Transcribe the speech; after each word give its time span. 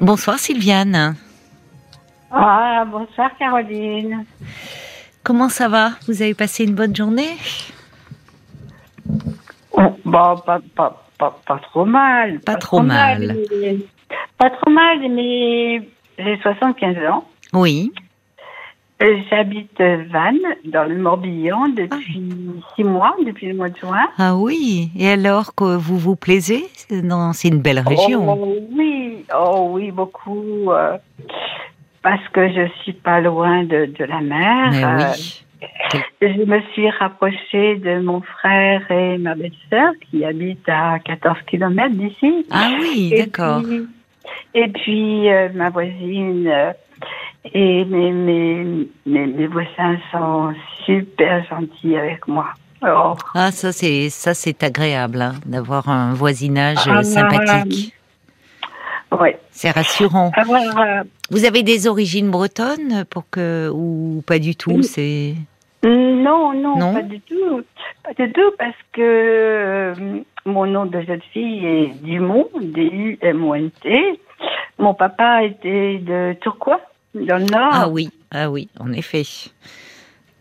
Bonsoir 0.00 0.38
Sylviane. 0.38 1.16
Ah, 2.30 2.84
bonsoir 2.88 3.30
Caroline. 3.36 4.24
Comment 5.24 5.48
ça 5.48 5.68
va? 5.68 5.90
Vous 6.06 6.22
avez 6.22 6.34
passé 6.34 6.64
une 6.64 6.74
bonne 6.74 6.94
journée? 6.94 7.36
Oh, 9.72 9.96
bah, 10.04 10.36
pas, 10.46 10.60
pas, 10.76 11.02
pas, 11.18 11.40
pas, 11.44 11.58
trop 11.58 11.84
mal. 11.84 12.38
Pas, 12.40 12.54
trop, 12.54 12.80
mal. 12.80 13.36
mais, 13.60 13.78
pas 14.38 14.50
trop 14.50 14.70
mal, 14.70 15.00
mais 15.00 15.82
j'ai 16.16 16.38
75 16.42 16.96
ans. 17.10 17.24
Oui. 17.52 17.92
Euh, 19.00 19.16
J'habite 19.30 19.80
Vannes, 19.80 20.40
dans 20.64 20.84
le 20.84 20.96
Morbihan, 20.98 21.68
depuis 21.68 22.20
six 22.74 22.82
mois, 22.84 23.14
depuis 23.24 23.46
le 23.48 23.54
mois 23.54 23.68
de 23.68 23.76
juin. 23.76 24.06
Ah 24.18 24.34
oui 24.36 24.90
Et 24.98 25.08
alors 25.08 25.54
que 25.54 25.76
vous 25.76 25.96
vous 25.98 26.16
plaisez 26.16 26.64
C'est 26.72 27.48
une 27.48 27.60
belle 27.60 27.78
région. 27.86 28.26
Oh 28.28 28.56
oui, 28.72 29.24
oh 29.38 29.68
oui, 29.70 29.92
beaucoup. 29.92 30.72
euh, 30.72 30.96
parce 32.02 32.26
que 32.32 32.48
je 32.48 32.66
suis 32.82 32.92
pas 32.92 33.20
loin 33.20 33.62
de, 33.64 33.86
de 33.86 34.04
la 34.04 34.20
mer. 34.20 34.70
Mais 34.72 34.84
Euh, 34.84 35.12
oui. 35.16 36.00
Je 36.22 36.44
me 36.44 36.60
suis 36.72 36.88
rapprochée 36.90 37.76
de 37.76 38.00
mon 38.00 38.20
frère 38.20 38.88
et 38.90 39.18
ma 39.18 39.34
belle-sœur 39.34 39.92
qui 40.10 40.24
habitent 40.24 40.68
à 40.68 40.98
14 41.00 41.36
km 41.46 41.90
d'ici. 41.94 42.46
Ah 42.50 42.70
oui, 42.80 43.12
d'accord. 43.16 43.62
Et 44.54 44.68
puis, 44.68 45.28
euh, 45.30 45.48
ma 45.54 45.70
voisine 45.70 46.48
et 47.54 47.84
mes, 47.84 48.10
mes, 48.12 48.88
mes, 49.06 49.26
mes 49.26 49.46
voisins 49.46 49.96
sont 50.12 50.52
super 50.84 51.44
gentils 51.48 51.96
avec 51.96 52.26
moi. 52.28 52.46
Oh, 52.82 53.14
Ah 53.34 53.50
ça 53.50 53.72
c'est 53.72 54.08
ça 54.08 54.34
c'est 54.34 54.62
agréable 54.62 55.20
hein, 55.20 55.32
d'avoir 55.46 55.88
un 55.88 56.14
voisinage 56.14 56.78
Ah, 56.86 56.98
euh, 56.98 57.02
sympathique. 57.02 57.92
ouais. 59.20 59.38
C'est 59.50 59.70
rassurant. 59.72 60.30
Alors, 60.34 60.78
euh, 60.78 61.02
Vous 61.30 61.44
avez 61.44 61.62
des 61.64 61.88
origines 61.88 62.30
bretonnes 62.30 63.04
pour 63.10 63.24
que 63.30 63.68
ou 63.74 64.22
pas 64.26 64.38
du 64.38 64.54
tout. 64.54 64.82
C'est 64.82 65.34
non, 65.84 66.52
non, 66.52 66.76
Non 66.78 66.94
pas 66.94 67.02
du 67.02 67.20
tout. 67.20 67.62
Pas 68.04 68.12
du 68.14 68.32
tout, 68.32 68.50
parce 68.58 68.76
que 68.92 69.00
euh, 69.02 69.94
mon 70.44 70.66
nom 70.66 70.86
de 70.86 71.00
jeune 71.02 71.20
fille 71.32 71.64
est 71.66 72.02
Dumont, 72.04 72.48
D-U-M-O-N-T. 72.60 74.20
Mon 74.78 74.94
papa 74.94 75.42
était 75.44 75.98
de 75.98 76.34
Tourcoing, 76.40 76.80
dans 77.26 77.38
le 77.38 77.44
Nord. 77.44 77.70
ah 77.72 77.88
oui 77.88 78.10
ah 78.30 78.50
oui 78.50 78.68
en 78.78 78.92
effet. 78.92 79.22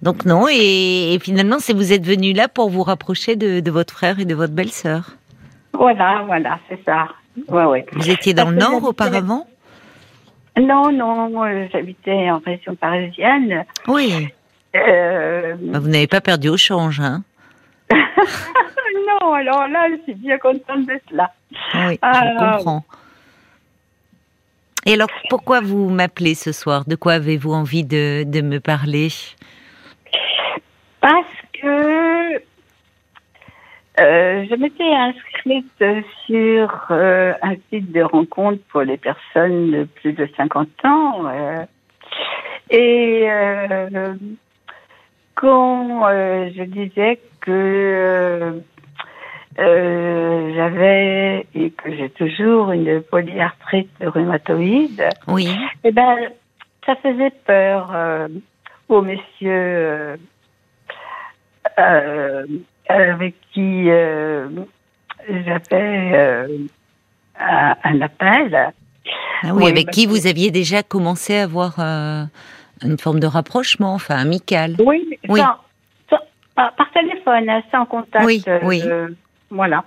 Donc 0.01 0.25
non 0.25 0.47
et, 0.49 1.13
et 1.13 1.19
finalement 1.19 1.57
c'est 1.59 1.73
vous 1.73 1.91
êtes 1.93 2.05
venu 2.05 2.33
là 2.33 2.47
pour 2.47 2.69
vous 2.69 2.83
rapprocher 2.83 3.35
de, 3.35 3.59
de 3.59 3.71
votre 3.71 3.93
frère 3.93 4.19
et 4.19 4.25
de 4.25 4.35
votre 4.35 4.53
belle-sœur. 4.53 5.11
Voilà, 5.73 6.23
voilà, 6.25 6.59
c'est 6.69 6.79
ça. 6.85 7.07
Ouais, 7.49 7.65
ouais. 7.65 7.85
Vous 7.93 8.09
étiez 8.09 8.33
dans 8.33 8.49
le 8.49 8.57
Parce 8.57 8.71
nord 8.71 8.83
auparavant? 8.83 9.47
Non, 10.59 10.91
non, 10.91 11.29
moi, 11.29 11.49
j'habitais 11.71 12.31
en 12.31 12.39
région 12.39 12.73
parisienne. 12.75 13.63
Oui. 13.87 14.27
Euh, 14.75 15.53
Bah, 15.61 15.77
vous 15.79 15.87
n'avez 15.87 16.07
pas 16.07 16.19
perdu 16.19 16.49
au 16.49 16.57
change, 16.57 16.99
hein 16.99 17.21
non, 17.91 19.33
alors 19.33 19.67
là, 19.67 19.87
je 19.91 20.01
suis 20.03 20.15
bien 20.15 20.37
contente 20.39 20.85
d'être 20.87 21.11
là. 21.11 21.31
Oui, 21.75 21.99
Ah. 22.01 22.23
je 22.25 22.57
comprends. 22.57 22.83
Et 24.87 24.93
alors, 24.93 25.09
pourquoi 25.29 25.59
vous 25.59 25.89
m'appelez 25.89 26.33
ce 26.33 26.53
soir? 26.53 26.85
De 26.87 26.95
quoi 26.95 27.13
avez-vous 27.15 27.51
envie 27.51 27.83
de, 27.83 28.23
de 28.23 28.39
me 28.39 28.61
parler? 28.61 29.09
Parce 31.01 31.25
que 31.61 32.35
euh, 33.99 34.45
je 34.49 34.55
m'étais 34.55 34.85
inscrite 34.85 35.83
sur 36.25 36.85
euh, 36.91 37.33
un 37.41 37.55
site 37.69 37.91
de 37.91 38.01
rencontre 38.01 38.61
pour 38.71 38.83
les 38.83 38.95
personnes 38.95 39.71
de 39.71 39.83
plus 39.83 40.13
de 40.13 40.25
50 40.37 40.69
ans. 40.85 41.27
euh, 41.27 41.65
et 42.69 43.27
quand 45.35 46.01
je 46.55 46.63
disais 46.63 47.19
que 47.41 48.61
euh, 49.59 50.53
j'avais 50.55 51.47
et 51.55 51.71
que 51.71 51.95
j'ai 51.95 52.09
toujours 52.09 52.71
une 52.71 53.01
polyarthrite 53.01 53.89
rhumatoïde, 54.01 55.03
Oui. 55.27 55.49
eh 55.83 55.91
ben, 55.91 56.15
ça 56.85 56.95
faisait 56.97 57.31
peur 57.45 57.91
euh, 57.93 58.27
aux 58.89 59.01
messieurs 59.01 59.17
euh, 59.49 60.17
euh, 61.79 62.45
avec 62.87 63.35
qui 63.53 63.89
euh, 63.89 64.47
j'avais 65.27 66.47
un, 67.39 67.75
un 67.83 68.01
appel. 68.01 68.71
Ah 69.43 69.47
oui, 69.53 69.63
Oui, 69.63 69.69
avec 69.71 69.85
bah, 69.87 69.91
qui 69.91 70.05
vous 70.05 70.27
aviez 70.27 70.51
déjà 70.51 70.83
commencé 70.83 71.37
à 71.37 71.43
avoir 71.43 71.79
une 71.79 72.97
forme 72.99 73.19
de 73.19 73.27
rapprochement, 73.27 73.93
enfin 73.93 74.15
amical. 74.17 74.75
Oui, 74.79 75.17
Oui. 75.29 75.39
sans- 75.39 75.57
sans- 76.09 76.23
par, 76.55 76.73
par 76.73 76.91
téléphone, 76.91 77.49
hein, 77.49 77.61
sans 77.71 77.85
contact. 77.85 78.25
Oui, 78.25 78.43
oui. 78.63 78.81
Voilà. 79.49 79.83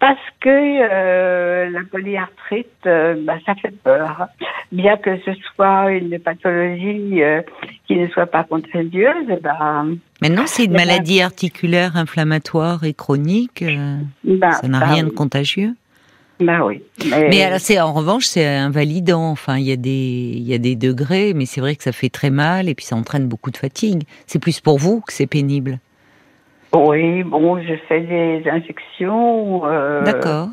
Parce 0.00 0.18
que 0.40 0.48
euh, 0.48 1.70
la 1.70 1.80
polyarthrite, 1.90 2.68
euh, 2.86 3.16
bah, 3.24 3.34
ça 3.44 3.56
fait 3.56 3.74
peur. 3.82 4.28
Bien 4.70 4.96
que 4.96 5.18
ce 5.24 5.32
soit 5.54 5.90
une 5.90 6.20
pathologie 6.20 7.20
euh, 7.22 7.42
qui 7.86 7.96
ne 7.96 8.06
soit 8.08 8.26
pas 8.26 8.44
contagieuse, 8.44 9.26
bah, 9.42 9.84
Maintenant, 10.22 10.46
c'est 10.46 10.64
une 10.64 10.72
maladie 10.72 11.20
articulaire 11.20 11.96
inflammatoire 11.96 12.84
et 12.84 12.94
chronique. 12.94 13.62
euh, 13.62 13.96
bah, 14.22 14.52
ça 14.52 14.68
n'a 14.68 14.78
bah 14.78 14.86
rien 14.86 15.04
de 15.04 15.10
contagieux. 15.10 15.74
Bah 16.40 16.64
oui. 16.64 16.82
Mais, 17.10 17.28
Mais 17.30 17.42
alors, 17.42 17.58
c'est 17.58 17.80
en 17.80 17.92
revanche, 17.92 18.24
c'est 18.24 18.46
invalidant. 18.46 19.30
Enfin, 19.30 19.58
il 19.58 19.64
y 19.64 19.72
a 19.72 19.76
des, 19.76 20.32
il 20.36 20.46
y 20.46 20.54
a 20.54 20.58
des 20.58 20.76
degrés, 20.76 21.34
mais 21.34 21.46
c'est 21.46 21.60
vrai 21.60 21.74
que 21.74 21.82
ça 21.82 21.90
fait 21.90 22.08
très 22.08 22.30
mal 22.30 22.68
et 22.68 22.74
puis 22.76 22.84
ça 22.84 22.94
entraîne 22.94 23.26
beaucoup 23.26 23.50
de 23.50 23.56
fatigue. 23.56 24.04
C'est 24.26 24.38
plus 24.38 24.60
pour 24.60 24.78
vous 24.78 25.00
que 25.00 25.12
c'est 25.12 25.26
pénible. 25.26 25.80
Oui, 26.86 27.22
bon, 27.22 27.60
je 27.62 27.74
fais 27.88 28.00
des 28.00 28.48
injections. 28.48 29.66
euh, 29.66 30.02
D'accord. 30.04 30.48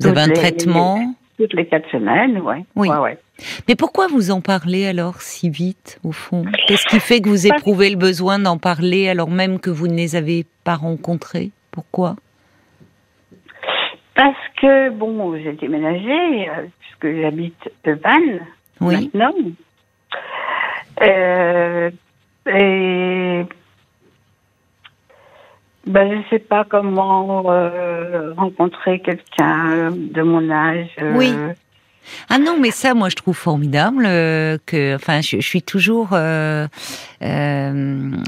Vous 0.00 0.08
avez 0.08 0.20
un 0.22 0.26
les- 0.28 0.32
traitement. 0.34 1.14
Toutes 1.36 1.52
les 1.54 1.66
quatre 1.66 1.90
semaines, 1.90 2.38
ouais. 2.40 2.64
Oui. 2.76 2.88
Ouais, 2.88 2.96
ouais. 2.98 3.18
Mais 3.66 3.74
pourquoi 3.74 4.06
vous 4.06 4.30
en 4.30 4.40
parlez 4.40 4.86
alors 4.86 5.20
si 5.20 5.50
vite, 5.50 5.98
au 6.04 6.12
fond? 6.12 6.44
Qu'est-ce 6.68 6.86
qui 6.86 7.00
fait 7.00 7.20
que 7.20 7.28
vous 7.28 7.46
éprouvez 7.48 7.90
le 7.90 7.96
besoin 7.96 8.38
d'en 8.38 8.56
parler 8.58 9.08
alors 9.08 9.30
même 9.30 9.58
que 9.58 9.70
vous 9.70 9.88
ne 9.88 9.96
les 9.96 10.14
avez 10.14 10.46
pas 10.62 10.76
rencontrés? 10.76 11.50
Pourquoi? 11.72 12.14
Parce 14.14 14.36
que, 14.60 14.90
bon, 14.90 15.36
j'ai 15.36 15.54
déménagé, 15.54 16.48
euh, 16.48 16.66
puisque 16.78 17.20
j'habite 17.20 17.68
Vannes 17.84 18.40
Oui. 18.80 19.10
maintenant. 19.12 19.34
Euh, 21.02 21.90
et 22.46 23.42
ben, 25.86 26.22
je 26.22 26.28
sais 26.30 26.38
pas 26.38 26.64
comment 26.64 27.44
euh, 27.48 28.32
rencontrer 28.36 29.00
quelqu'un 29.00 29.90
de 29.90 30.22
mon 30.22 30.50
âge. 30.50 30.88
euh, 31.00 31.16
Oui. 31.16 31.34
Ah 32.28 32.38
non, 32.38 32.56
mais 32.60 32.70
ça, 32.70 32.94
moi, 32.94 33.08
je 33.08 33.16
trouve 33.16 33.36
formidable 33.36 34.04
euh, 34.06 34.58
que, 34.66 34.94
enfin, 34.94 35.20
je, 35.20 35.36
je 35.40 35.46
suis 35.46 35.62
toujours, 35.62 36.10
euh, 36.12 36.66
euh, 37.22 37.72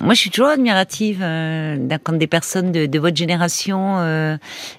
moi, 0.03 0.15
je 0.15 0.21
suis 0.21 0.31
toujours 0.31 0.49
admirative 0.51 1.19
quand 2.05 2.13
des 2.15 2.27
personnes 2.27 2.73
de, 2.73 2.87
de 2.87 2.99
votre 2.99 3.17
génération 3.17 3.97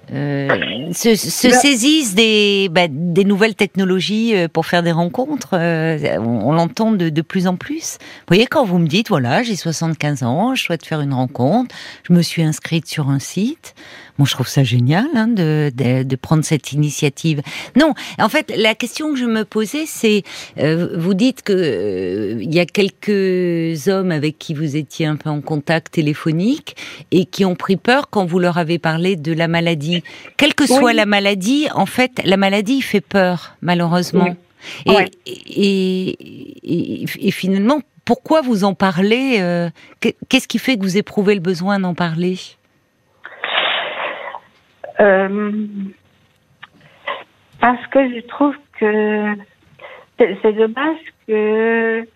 se, 0.10 1.16
se 1.16 1.48
Bah- 1.48 1.54
saisissent 1.60 2.16
des, 2.16 2.70
bah, 2.72 2.88
des 2.90 3.26
nouvelles 3.26 3.56
technologies 3.56 4.34
pour 4.54 4.66
faire 4.66 4.84
des 4.84 4.92
rencontres. 4.92 5.50
on 5.54 6.48
on 6.48 6.54
l'entend 6.54 6.92
de, 6.92 7.10
de 7.10 7.22
plus 7.22 7.46
en 7.48 7.56
plus. 7.56 7.98
Vous 8.00 8.26
voyez, 8.30 8.48
quand 8.48 8.64
vous 8.64 8.78
me 8.80 8.88
dites, 8.88 9.10
voilà, 9.10 9.44
j'ai 9.44 9.56
75 9.56 10.24
ans, 10.24 10.56
je 10.56 10.64
souhaite 10.64 10.86
faire 10.86 11.02
une 11.02 11.14
rencontre, 11.14 11.76
je 12.08 12.14
me 12.14 12.22
suis 12.22 12.42
inscrite 12.44 12.88
sur 12.88 13.10
un 13.10 13.20
site. 13.20 13.76
Moi, 14.18 14.26
je 14.28 14.34
trouve 14.34 14.48
ça 14.48 14.64
génial 14.64 15.06
hein, 15.16 15.28
de, 15.28 15.72
de, 15.76 16.04
de 16.04 16.16
prendre 16.16 16.44
cette 16.44 16.72
initiative. 16.74 17.42
Non, 17.76 17.94
en 18.20 18.30
fait, 18.30 18.52
la 18.58 18.74
question 18.76 19.12
que 19.14 19.20
je 19.20 19.26
me 19.26 19.46
posais, 19.46 19.86
c'est, 19.86 20.24
euh, 20.58 20.90
vous 20.98 21.14
dites 21.14 21.44
que 21.44 21.54
euh, 21.54 22.38
il 22.42 22.54
y 22.54 22.60
a 22.60 22.66
quelques 22.66 23.88
hommes 23.88 24.12
avec 24.12 24.40
qui 24.40 24.54
vous 24.54 24.76
étiez 24.76 25.06
un 25.06 25.16
peu 25.18 25.30
en 25.30 25.42
contact 25.42 25.94
téléphonique 25.94 26.76
et 27.12 27.26
qui 27.26 27.46
ont 27.46 27.56
pris 27.56 27.78
peur 27.78 28.10
quand 28.10 28.26
vous 28.26 28.40
leur 28.40 28.58
avez 28.58 28.80
parlé 28.80 29.16
de 29.16 29.34
la 29.34 29.48
maladie. 29.48 30.02
Quelle 30.38 30.56
que 30.56 30.66
soit 30.66 30.82
Oui. 30.82 30.96
la 30.96 31.06
maladie, 31.06 31.68
en 31.76 31.86
fait, 31.86 32.12
la 32.26 32.38
maladie 32.38 32.82
fait 32.82 33.02
peur, 33.02 33.56
malheureusement. 33.62 34.36
Et, 34.88 34.92
Ouais. 34.92 35.10
et, 35.62 36.10
et, 36.64 37.06
et 37.28 37.32
finalement, 37.32 37.82
pourquoi 38.06 38.42
vous 38.42 38.64
en 38.64 38.74
parlez 38.74 39.38
euh, 39.40 39.70
Qu'est-ce 40.30 40.48
qui 40.48 40.60
fait 40.60 40.78
que 40.78 40.82
vous 40.82 40.98
éprouvez 40.98 41.36
le 41.36 41.42
besoin 41.42 41.80
d'en 41.80 41.94
parler? 41.94 42.40
Parce 47.60 47.88
que 47.88 48.16
je 48.16 48.20
trouve 48.28 48.56
que 48.80 49.36
c'est 50.18 50.54
dommage 50.54 50.98
que 51.28 52.08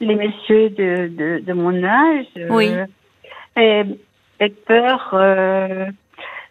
les 0.00 0.14
messieurs 0.14 0.70
de, 0.70 1.08
de, 1.08 1.42
de 1.44 1.52
mon 1.52 1.82
âge 1.84 2.26
euh, 2.36 2.48
Oui. 2.50 2.70
aient, 3.56 3.84
aient 4.40 4.48
peur 4.66 5.10
euh, 5.12 5.86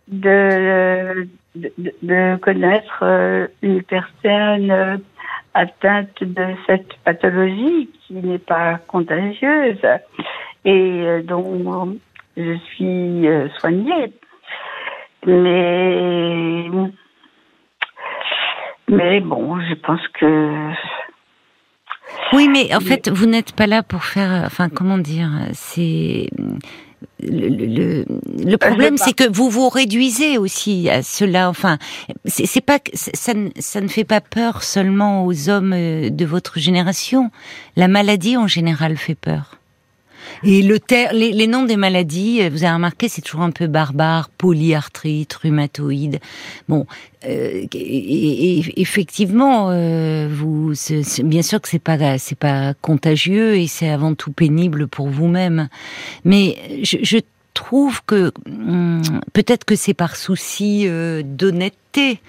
de, 0.08 1.28
de, 1.56 1.72
de 2.02 2.36
connaître 2.38 3.00
euh, 3.04 3.48
une 3.62 3.84
personne 3.84 4.72
euh, 4.72 4.98
atteinte 5.54 6.24
de 6.24 6.46
cette 6.68 6.94
pathologie 7.04 7.90
qui 8.08 8.14
n'est 8.14 8.40
pas 8.40 8.80
contagieuse 8.88 9.78
et 10.66 11.22
dont 11.26 11.98
je 12.36 12.56
suis 12.58 13.28
soignée. 13.60 14.14
Mais 15.26 16.70
mais 18.90 19.22
bon, 19.22 19.60
je 19.62 19.74
pense 19.76 20.02
que 20.20 20.74
oui, 22.34 22.48
mais 22.48 22.74
en 22.76 22.80
fait, 22.80 23.10
vous 23.10 23.26
n'êtes 23.26 23.54
pas 23.54 23.68
là 23.68 23.84
pour 23.84 24.04
faire. 24.04 24.44
Enfin, 24.46 24.70
comment 24.70 24.98
dire 24.98 25.30
C'est 25.54 26.30
le, 27.22 28.06
le, 28.46 28.58
problème, 28.58 28.98
c'est 28.98 29.14
que 29.14 29.30
vous 29.32 29.50
vous 29.50 29.70
réduisez 29.70 30.38
aussi 30.38 30.90
à 30.90 31.04
cela. 31.04 31.50
Enfin, 31.50 31.78
c'est 32.26 32.62
pas 32.62 32.80
ça, 32.94 33.34
ça 33.60 33.82
ne 33.82 33.88
fait 33.88 34.04
pas 34.04 34.22
peur 34.22 34.64
seulement 34.64 35.26
aux 35.26 35.50
hommes 35.50 35.74
euh, 35.74 36.10
de 36.10 36.26
votre 36.26 36.60
génération. 36.60 37.30
La 37.76 37.88
maladie 37.88 38.38
en 38.38 38.48
général 38.48 38.98
fait 38.98 39.16
peur. 39.16 39.58
Et 40.44 40.62
le 40.62 40.80
les, 41.14 41.32
les, 41.32 41.48
noms 41.48 41.64
des 41.64 41.78
maladies, 41.78 42.42
euh, 42.42 42.50
vous 42.50 42.64
avez 42.64 42.74
remarqué, 42.74 43.10
c'est 43.10 43.22
toujours 43.22 43.42
un 43.42 43.52
peu 43.52 43.68
barbare, 43.68 44.30
polyarthrite, 44.30 45.34
rhumatoïde. 45.34 46.20
Bon, 46.68 46.86
euh, 47.26 47.66
et, 47.74 48.82
effectivement, 48.82 49.70
euh, 49.70 50.28
vous, 50.32 50.74
bien 51.24 51.42
sûr 51.42 51.62
que 51.62 51.70
c'est 51.70 51.80
pas, 51.80 52.18
c'est 52.18 52.38
pas 52.38 52.74
contagieux 52.82 53.56
et 53.56 53.68
c'est 53.68 53.90
avant 53.90 54.14
tout 54.14 54.32
pénible 54.32 54.88
pour 54.88 55.08
vous-même. 55.08 55.70
Mais 56.26 56.58
je, 56.84 56.98
je 57.02 57.20
trouve 57.54 58.02
que 58.06 58.32
hum, 58.48 59.02
peut-être 59.34 59.66
que 59.66 59.76
c'est 59.76 59.94
par 59.94 60.16
souci 60.16 60.84
euh, 60.88 61.22
d'honnêteté 61.24 62.20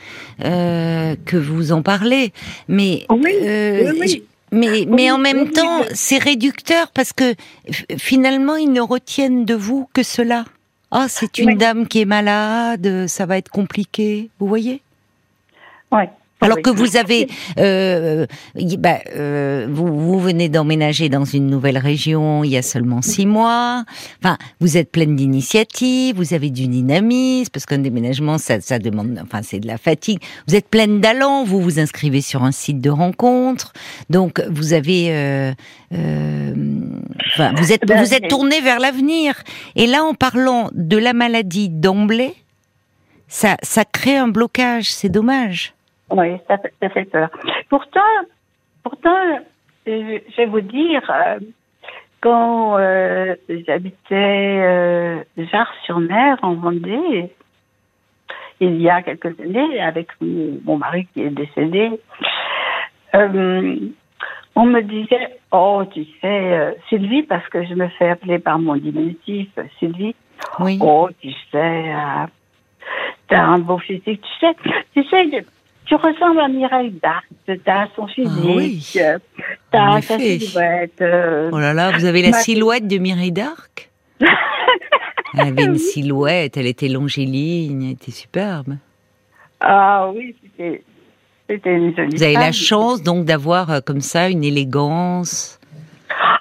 euh, 0.44 1.16
que 1.24 1.36
vous 1.36 1.72
en 1.72 1.82
parlez, 1.82 2.32
mais 2.68 3.06
oui, 3.10 3.32
oui, 3.40 3.98
oui. 4.00 4.22
Mais, 4.54 4.86
mais 4.88 5.10
en 5.10 5.18
même 5.18 5.50
temps, 5.50 5.82
c'est 5.92 6.18
réducteur 6.18 6.90
parce 6.92 7.12
que 7.12 7.34
finalement, 7.98 8.56
ils 8.56 8.72
ne 8.72 8.80
retiennent 8.80 9.44
de 9.44 9.54
vous 9.54 9.88
que 9.92 10.02
cela. 10.02 10.44
Ah, 10.90 11.06
c'est 11.08 11.38
une 11.38 11.56
dame 11.56 11.88
qui 11.88 12.00
est 12.00 12.04
malade, 12.04 13.06
ça 13.08 13.26
va 13.26 13.36
être 13.36 13.50
compliqué. 13.50 14.30
Vous 14.38 14.46
voyez? 14.46 14.80
Ouais. 15.90 16.08
Alors 16.40 16.60
que 16.60 16.70
vous 16.70 16.96
avez, 16.96 17.28
euh, 17.58 18.26
bah, 18.78 18.98
euh, 19.16 19.66
vous, 19.70 19.86
vous, 19.86 20.18
venez 20.18 20.48
d'emménager 20.48 21.08
dans 21.08 21.24
une 21.24 21.46
nouvelle 21.46 21.78
région 21.78 22.44
il 22.44 22.50
y 22.50 22.56
a 22.56 22.62
seulement 22.62 23.02
six 23.02 23.24
mois. 23.24 23.84
Enfin, 24.22 24.36
vous 24.60 24.76
êtes 24.76 24.90
pleine 24.90 25.16
d'initiatives, 25.16 26.16
vous 26.16 26.34
avez 26.34 26.50
du 26.50 26.68
dynamisme 26.68 27.50
parce 27.50 27.64
qu'un 27.66 27.78
déménagement, 27.78 28.36
ça, 28.38 28.60
ça 28.60 28.78
demande, 28.78 29.18
enfin, 29.22 29.40
c'est 29.42 29.60
de 29.60 29.66
la 29.66 29.78
fatigue. 29.78 30.18
Vous 30.46 30.54
êtes 30.54 30.68
pleine 30.68 31.00
d'allant, 31.00 31.44
vous 31.44 31.60
vous 31.60 31.78
inscrivez 31.78 32.20
sur 32.20 32.44
un 32.44 32.52
site 32.52 32.80
de 32.80 32.90
rencontre, 32.90 33.72
donc 34.10 34.42
vous 34.50 34.72
avez, 34.74 35.12
euh, 35.12 35.52
euh 35.94 36.54
enfin, 37.32 37.54
vous 37.56 37.72
êtes, 37.72 37.90
vous 37.90 38.14
êtes 38.14 38.28
tourné 38.28 38.60
vers 38.60 38.80
l'avenir. 38.80 39.42
Et 39.76 39.86
là, 39.86 40.04
en 40.04 40.14
parlant 40.14 40.68
de 40.74 40.96
la 40.98 41.12
maladie 41.12 41.68
d'emblée, 41.70 42.34
ça, 43.28 43.56
ça 43.62 43.84
crée 43.84 44.16
un 44.16 44.28
blocage. 44.28 44.92
C'est 44.92 45.08
dommage. 45.08 45.74
Oui, 46.10 46.36
ça, 46.48 46.58
ça, 46.80 46.88
fait 46.90 47.04
peur. 47.04 47.28
Pourtant, 47.68 48.00
pourtant, 48.82 49.38
je 49.86 50.36
vais 50.36 50.46
vous 50.46 50.60
dire, 50.60 51.02
euh, 51.10 51.38
quand 52.20 52.78
euh, 52.78 53.34
j'habitais 53.66 54.14
euh, 54.14 55.24
Jars-sur-Mer 55.36 56.38
en 56.42 56.54
Vendée, 56.54 57.32
il 58.60 58.80
y 58.80 58.88
a 58.88 59.02
quelques 59.02 59.38
années, 59.40 59.80
avec 59.80 60.08
mon, 60.20 60.76
mari 60.76 61.06
qui 61.12 61.22
est 61.22 61.30
décédé, 61.30 61.90
euh, 63.14 63.76
on 64.56 64.66
me 64.66 64.82
disait, 64.82 65.38
oh, 65.50 65.82
tu 65.92 66.04
sais, 66.20 66.76
Sylvie, 66.88 67.24
parce 67.24 67.48
que 67.48 67.64
je 67.64 67.74
me 67.74 67.88
fais 67.88 68.10
appeler 68.10 68.38
par 68.38 68.58
mon 68.58 68.76
diminutif, 68.76 69.48
Sylvie, 69.78 70.14
oui. 70.60 70.78
oh, 70.80 71.08
tu 71.20 71.32
sais, 71.50 71.92
t'as 73.28 73.42
un 73.42 73.58
beau 73.58 73.78
physique, 73.78 74.22
tu 74.22 74.46
sais, 74.46 74.54
tu 74.94 75.04
sais, 75.08 75.44
tu 75.86 75.94
ressembles 75.96 76.40
à 76.40 76.48
Mireille 76.48 76.94
Darc, 77.02 77.24
t'as 77.64 77.86
son 77.94 78.06
physique, 78.06 78.44
oui. 78.44 78.86
t'as 79.70 80.00
sa 80.00 80.18
silhouette. 80.18 81.00
Euh, 81.00 81.50
oh 81.52 81.58
là 81.58 81.74
là, 81.74 81.92
vous 81.92 82.04
avez 82.04 82.22
la 82.22 82.32
silhouette 82.32 82.86
de 82.86 82.98
Mireille 82.98 83.32
Darc 83.32 83.90
Elle 85.34 85.48
avait 85.48 85.64
une 85.64 85.78
silhouette, 85.78 86.56
elle 86.56 86.66
était 86.66 86.88
longiligne, 86.88 87.82
elle 87.84 87.92
était 87.92 88.12
superbe. 88.12 88.76
Ah 89.60 90.10
oui, 90.14 90.34
c'était, 90.42 90.82
c'était 91.48 91.74
une 91.74 91.94
jolie 91.96 92.16
Vous 92.16 92.22
avez 92.22 92.34
la 92.34 92.52
chance 92.52 93.02
donc 93.02 93.24
d'avoir 93.24 93.70
euh, 93.70 93.80
comme 93.80 94.00
ça 94.00 94.28
une 94.28 94.44
élégance. 94.44 95.58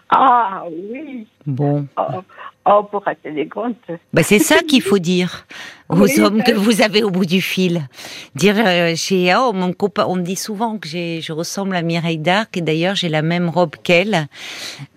Ah 0.10 0.64
oui. 0.70 1.28
Bon. 1.46 1.88
Oh, 1.98 2.22
oh 2.66 2.84
pour 2.90 3.08
être 3.08 3.26
élégante. 3.26 3.78
Bah 4.14 4.24
c'est 4.24 4.40
ça 4.40 4.60
qu'il 4.62 4.82
faut 4.82 5.00
dire 5.00 5.46
aux 5.90 6.20
hommes 6.20 6.44
que 6.44 6.54
vous 6.54 6.82
avez 6.82 7.04
au 7.04 7.10
bout 7.10 7.26
du 7.26 7.42
fil. 7.42 7.82
Dire 8.36 8.56
euh, 8.58 8.96
chez 8.96 9.34
oh 9.36 9.54
mon 9.54 9.74
copain, 9.74 10.06
on 10.08 10.16
me 10.16 10.24
dit 10.24 10.36
souvent 10.36 10.78
que 10.78 10.88
j'ai 10.88 11.22
je 11.22 11.34
ressemble 11.34 11.76
à 11.76 11.82
Mireille 11.82 12.18
d'Arc 12.18 12.58
et 12.58 12.62
d'ailleurs 12.62 12.96
j'ai 12.96 13.10
la 13.10 13.22
même 13.22 13.50
robe 13.50 13.76
qu'elle 13.84 14.28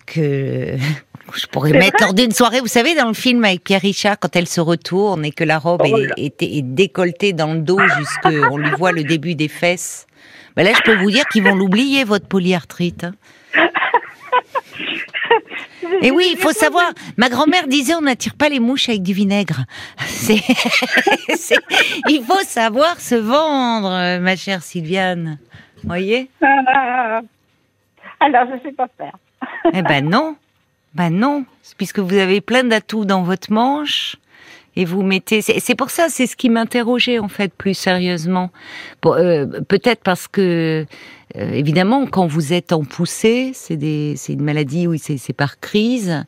que 0.05 0.75
je 1.35 1.45
pourrais 1.47 1.73
mettre 1.73 1.97
lors 2.01 2.13
d'une 2.13 2.31
soirée. 2.31 2.61
Vous 2.61 2.67
savez, 2.67 2.95
dans 2.95 3.07
le 3.07 3.13
film 3.13 3.43
avec 3.43 3.63
Pierre 3.63 3.81
Richard, 3.81 4.17
quand 4.19 4.35
elle 4.35 4.47
se 4.47 4.61
retourne 4.61 5.25
et 5.25 5.31
que 5.31 5.43
la 5.43 5.59
robe 5.59 5.83
oh 5.85 5.97
est, 6.17 6.41
est, 6.41 6.61
décolletée 6.61 7.33
dans 7.33 7.53
le 7.53 7.59
dos 7.59 7.79
jusque 7.79 8.49
on 8.51 8.57
lui 8.57 8.71
voit 8.77 8.91
le 8.91 9.03
début 9.03 9.35
des 9.35 9.47
fesses. 9.47 10.07
Ben 10.55 10.63
là, 10.63 10.71
je 10.75 10.81
peux 10.81 10.95
vous 10.95 11.11
dire 11.11 11.25
qu'ils 11.27 11.43
vont 11.43 11.55
l'oublier 11.55 12.03
votre 12.03 12.25
polyarthrite. 12.25 13.03
Hein. 13.03 13.13
Et 16.01 16.11
oui, 16.11 16.29
il 16.31 16.37
faut 16.37 16.51
savoir. 16.51 16.91
Ma 17.17 17.29
grand-mère 17.29 17.67
disait 17.67 17.95
on 17.95 18.01
n'attire 18.01 18.35
pas 18.35 18.49
les 18.49 18.59
mouches 18.59 18.89
avec 18.89 19.03
du 19.03 19.13
vinaigre. 19.13 19.63
C'est, 20.07 20.41
il 22.09 22.23
faut 22.25 22.43
savoir 22.43 22.99
se 22.99 23.15
vendre, 23.15 24.19
ma 24.19 24.35
chère 24.35 24.63
Sylviane. 24.63 25.39
Voyez? 25.83 26.29
Ah, 26.41 27.21
Alors, 28.19 28.45
je 28.51 28.67
sais 28.67 28.73
pas 28.73 28.87
faire. 28.97 29.17
eh 29.73 29.81
ben 29.83 30.07
non, 30.09 30.35
ben 30.95 31.11
non, 31.11 31.45
puisque 31.77 31.99
vous 31.99 32.15
avez 32.17 32.41
plein 32.41 32.63
d'atouts 32.63 33.05
dans 33.05 33.21
votre 33.23 33.51
manche 33.51 34.15
et 34.77 34.85
vous 34.85 35.01
mettez. 35.01 35.41
C'est 35.41 35.75
pour 35.75 35.89
ça, 35.89 36.07
c'est 36.07 36.27
ce 36.27 36.35
qui 36.35 36.49
m'interrogeait 36.49 37.19
en 37.19 37.27
fait 37.27 37.51
plus 37.51 37.73
sérieusement. 37.73 38.51
Euh, 39.05 39.45
peut-être 39.67 40.01
parce 40.03 40.27
que 40.27 40.85
euh, 41.35 41.51
évidemment, 41.51 42.05
quand 42.05 42.27
vous 42.27 42.53
êtes 42.53 42.71
en 42.71 42.83
poussée, 42.83 43.51
c'est 43.53 43.73
une 43.73 44.43
maladie 44.43 44.87
où 44.87 44.95
c'est 44.97 45.33
par 45.33 45.59
crise, 45.59 46.23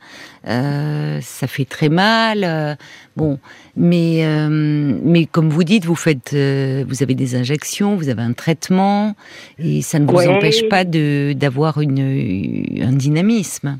euh, 0.48 1.20
ça 1.22 1.48
fait 1.48 1.66
très 1.66 1.90
mal. 1.90 2.44
Euh, 2.44 2.76
bon, 3.16 3.40
mais 3.78 4.26
mais 4.50 5.26
comme 5.26 5.50
vous 5.50 5.64
dites, 5.64 5.86
vous 5.86 5.96
faites, 5.96 6.32
vous 6.34 7.04
avez 7.04 7.14
des 7.14 7.36
injections, 7.36 7.96
vous 7.96 8.10
avez 8.10 8.24
un 8.24 8.34
traitement, 8.34 9.16
et 9.60 9.84
ça 9.84 10.00
ne 10.00 10.06
vous 10.06 10.28
empêche 10.28 10.68
pas 10.70 10.84
de 10.84 11.34
d'avoir 11.34 11.80
une 11.82 12.82
un 12.82 12.94
dynamisme. 12.94 13.78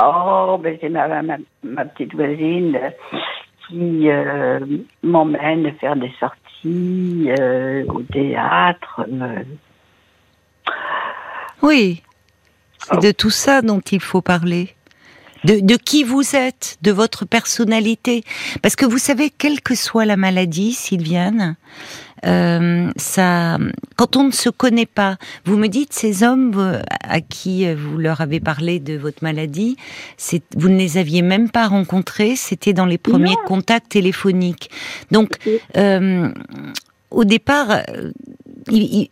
Oh, 0.00 0.58
ben 0.62 0.78
c'est 0.80 0.88
ma, 0.88 1.22
ma, 1.22 1.36
ma, 1.62 1.84
petite 1.84 2.14
voisine 2.14 2.78
qui 3.68 4.08
m'emmène 5.02 5.72
faire 5.80 5.96
des 5.96 6.12
sorties 6.18 7.28
au 7.88 8.02
théâtre. 8.02 9.06
Oui, 11.62 12.02
c'est 12.78 13.00
de 13.00 13.12
tout 13.12 13.30
ça 13.30 13.62
dont 13.62 13.80
il 13.80 14.00
faut 14.00 14.22
parler. 14.22 14.74
De, 15.44 15.58
de, 15.60 15.74
qui 15.74 16.04
vous 16.04 16.36
êtes, 16.36 16.78
de 16.82 16.92
votre 16.92 17.24
personnalité. 17.24 18.22
Parce 18.62 18.76
que 18.76 18.86
vous 18.86 18.98
savez, 18.98 19.28
quelle 19.28 19.60
que 19.60 19.74
soit 19.74 20.04
la 20.04 20.16
maladie, 20.16 20.72
Sylviane, 20.72 21.56
euh, 22.24 22.90
ça, 22.96 23.58
quand 23.96 24.16
on 24.16 24.24
ne 24.24 24.30
se 24.30 24.48
connaît 24.48 24.86
pas, 24.86 25.16
vous 25.44 25.56
me 25.56 25.68
dites 25.68 25.92
ces 25.92 26.22
hommes 26.22 26.82
à 27.02 27.20
qui 27.20 27.72
vous 27.74 27.98
leur 27.98 28.20
avez 28.20 28.40
parlé 28.40 28.80
de 28.80 28.96
votre 28.96 29.22
maladie, 29.22 29.76
vous 30.56 30.68
ne 30.68 30.76
les 30.76 30.98
aviez 30.98 31.22
même 31.22 31.50
pas 31.50 31.66
rencontrés, 31.66 32.36
c'était 32.36 32.72
dans 32.72 32.86
les 32.86 32.98
premiers 32.98 33.36
contacts 33.46 33.90
téléphoniques. 33.90 34.70
Donc, 35.10 35.38
euh, 35.76 36.30
au 37.10 37.24
départ, 37.24 37.82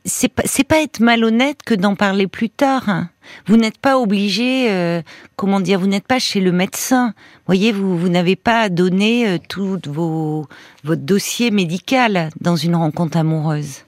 c'est 0.04 0.28
pas, 0.28 0.42
pas 0.68 0.82
être 0.82 1.00
malhonnête 1.00 1.62
que 1.64 1.74
d'en 1.74 1.94
parler 1.94 2.26
plus 2.26 2.50
tard. 2.50 2.88
Hein. 2.88 3.10
Vous 3.46 3.56
n'êtes 3.56 3.78
pas 3.78 3.98
obligé, 3.98 4.70
euh, 4.70 5.02
comment 5.36 5.60
dire, 5.60 5.80
vous 5.80 5.86
n'êtes 5.86 6.06
pas 6.06 6.18
chez 6.18 6.40
le 6.40 6.52
médecin. 6.52 7.14
Voyez, 7.46 7.72
vous, 7.72 7.98
vous 7.98 8.08
n'avez 8.08 8.36
pas 8.36 8.60
à 8.62 8.68
donner 8.68 9.28
euh, 9.28 9.38
tout 9.48 9.78
vos, 9.86 10.46
votre 10.84 11.02
dossier 11.02 11.50
médical 11.50 12.30
dans 12.40 12.56
une 12.56 12.76
rencontre 12.76 13.16
amoureuse. 13.16 13.84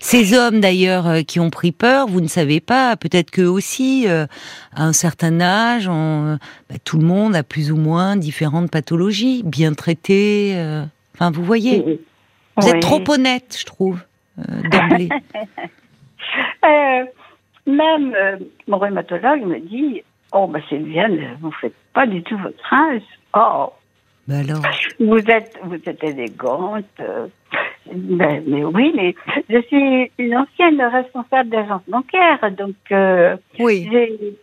Ces 0.00 0.34
hommes 0.34 0.60
d'ailleurs 0.60 1.06
euh, 1.06 1.22
qui 1.22 1.38
ont 1.38 1.50
pris 1.50 1.70
peur, 1.72 2.08
vous 2.08 2.20
ne 2.20 2.28
savez 2.28 2.60
pas, 2.60 2.96
peut-être 2.96 3.30
qu'eux 3.30 3.46
aussi, 3.46 4.06
à 4.08 4.26
un 4.76 4.92
certain 4.92 5.40
âge, 5.40 5.86
bah, 5.86 6.76
tout 6.84 6.98
le 6.98 7.06
monde 7.06 7.36
a 7.36 7.42
plus 7.42 7.70
ou 7.70 7.76
moins 7.76 8.16
différentes 8.16 8.70
pathologies, 8.70 9.42
bien 9.44 9.74
traitées. 9.74 10.56
Enfin, 11.14 11.30
vous 11.30 11.44
voyez, 11.44 12.00
vous 12.56 12.68
êtes 12.68 12.80
trop 12.80 13.02
honnête, 13.08 13.56
je 13.58 13.64
trouve. 13.64 14.00
Euh, 14.38 14.62
d'emblée. 14.70 15.08
Euh, 16.64 17.04
même 17.66 18.14
euh, 18.14 18.36
mon 18.68 18.78
rhumatologue 18.78 19.42
me 19.44 19.58
dit 19.58 20.02
Oh, 20.32 20.46
bah 20.46 20.60
Sylviane, 20.68 21.36
vous 21.40 21.48
ne 21.48 21.52
faites 21.60 21.74
pas 21.92 22.06
du 22.06 22.22
tout 22.22 22.38
votre 22.38 22.72
âge. 22.72 23.02
Oh, 23.34 23.72
Bah 24.28 24.36
alors 24.38 24.62
vous 25.00 25.18
êtes, 25.28 25.58
vous 25.64 25.74
êtes 25.84 26.02
élégante. 26.04 26.84
ben, 27.92 28.42
mais 28.46 28.64
oui, 28.64 28.92
mais 28.94 29.14
je 29.50 29.60
suis 29.62 30.10
une 30.18 30.36
ancienne 30.36 30.80
responsable 30.80 31.50
d'agence 31.50 31.82
bancaire, 31.88 32.38
donc 32.52 32.76
euh, 32.92 33.36
Oui. 33.58 33.88
j'ai, 33.92 34.36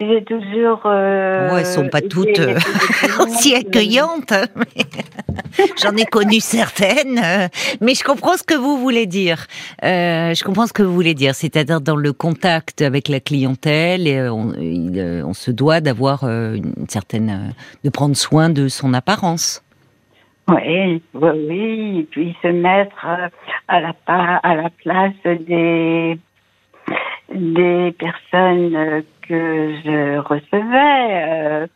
j'ai 0.00 0.24
toujours. 0.24 0.80
Euh, 0.86 1.52
Ouais, 1.52 1.60
elles 1.60 1.66
sont 1.66 1.88
pas 1.88 2.00
toutes, 2.00 2.38
euh, 2.38 2.56
aussi 3.20 3.54
accueillantes. 3.54 4.32
hein, 4.32 4.44
J'en 5.82 5.96
ai 5.96 6.04
connu 6.04 6.40
certaines, 6.40 7.18
euh, 7.22 7.48
mais 7.80 7.94
je 7.94 8.02
comprends 8.04 8.36
ce 8.36 8.42
que 8.42 8.54
vous 8.54 8.78
voulez 8.78 9.06
dire. 9.06 9.46
Euh, 9.84 10.32
je 10.34 10.42
comprends 10.44 10.66
ce 10.66 10.72
que 10.72 10.82
vous 10.82 10.94
voulez 10.94 11.14
dire, 11.14 11.34
c'est-à-dire 11.34 11.80
dans 11.80 11.96
le 11.96 12.12
contact 12.12 12.82
avec 12.82 13.08
la 13.08 13.20
clientèle, 13.20 14.06
et, 14.06 14.16
euh, 14.16 14.32
on, 14.32 14.52
il, 14.54 14.98
euh, 14.98 15.22
on 15.26 15.34
se 15.34 15.50
doit 15.50 15.80
d'avoir 15.80 16.24
euh, 16.24 16.54
une 16.56 16.88
certaine, 16.88 17.30
euh, 17.30 17.52
de 17.84 17.90
prendre 17.90 18.16
soin 18.16 18.48
de 18.48 18.68
son 18.68 18.94
apparence. 18.94 19.62
Oui, 20.48 21.02
oui, 21.14 21.30
oui. 21.48 21.98
Et 22.00 22.06
puis 22.10 22.36
se 22.42 22.48
mettre 22.48 23.06
euh, 23.06 23.28
à 23.68 23.80
la, 23.80 23.92
pa- 23.92 24.40
à 24.42 24.54
la 24.56 24.70
place 24.82 25.12
des, 25.46 26.18
des 27.32 27.92
personnes 27.92 28.74
euh, 28.74 29.02
que 29.22 29.74
je 29.84 30.18
recevais. 30.18 31.24
euh, 31.28 31.66